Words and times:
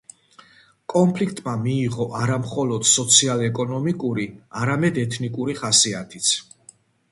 კონფლიქტმა 0.93 1.53
მიიღო 1.65 2.07
არა 2.21 2.39
მხოლოდ 2.45 2.89
სოციალ-ეკონომიკური, 2.93 4.27
არამედ 4.65 5.01
ეთნიკური 5.05 5.59
ხასიათიც. 5.63 6.35